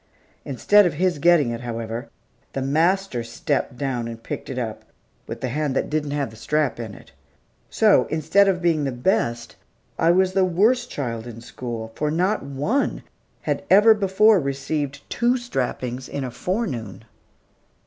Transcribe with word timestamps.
Instead 0.45 0.87
of 0.87 0.95
his 0.95 1.19
getting 1.19 1.51
it, 1.51 1.61
however, 1.61 2.09
the 2.53 2.61
master 2.63 3.23
stepped 3.23 3.77
down 3.77 4.07
and 4.07 4.23
picked 4.23 4.49
it 4.49 4.57
up, 4.57 4.83
with 5.27 5.41
the 5.41 5.49
hand 5.49 5.75
that 5.75 5.91
didn't 5.91 6.09
have 6.09 6.31
the 6.31 6.35
strap 6.35 6.79
in 6.79 6.95
it. 6.95 7.11
So, 7.69 8.05
instead 8.09 8.47
of 8.47 8.63
being 8.63 8.83
the 8.83 8.91
best, 8.91 9.57
I 9.99 10.09
was 10.09 10.33
the 10.33 10.43
worst 10.43 10.89
child 10.89 11.27
in 11.27 11.39
school, 11.39 11.91
for 11.93 12.09
not 12.09 12.41
one 12.41 13.03
had 13.43 13.63
ever 13.69 13.93
before 13.93 14.39
received 14.39 15.07
two 15.07 15.37
strappings 15.37 16.09
in 16.09 16.23
a 16.23 16.31
forenoon. 16.31 17.05